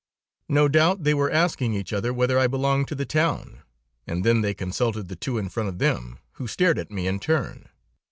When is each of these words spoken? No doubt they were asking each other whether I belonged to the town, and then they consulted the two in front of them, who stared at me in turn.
No 0.49 0.67
doubt 0.67 1.03
they 1.03 1.13
were 1.13 1.29
asking 1.29 1.75
each 1.75 1.93
other 1.93 2.11
whether 2.11 2.39
I 2.39 2.47
belonged 2.47 2.87
to 2.87 2.95
the 2.95 3.05
town, 3.05 3.61
and 4.07 4.23
then 4.25 4.41
they 4.41 4.55
consulted 4.55 5.09
the 5.09 5.15
two 5.15 5.37
in 5.37 5.47
front 5.47 5.69
of 5.69 5.77
them, 5.77 6.17
who 6.31 6.47
stared 6.47 6.79
at 6.79 6.89
me 6.89 7.05
in 7.05 7.19
turn. 7.19 7.69